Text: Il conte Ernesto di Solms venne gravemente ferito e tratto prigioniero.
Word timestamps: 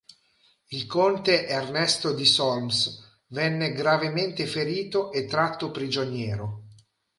Il 0.69 0.87
conte 0.87 1.45
Ernesto 1.45 2.11
di 2.13 2.25
Solms 2.25 3.19
venne 3.27 3.71
gravemente 3.71 4.47
ferito 4.47 5.11
e 5.11 5.27
tratto 5.27 5.69
prigioniero. 5.69 6.63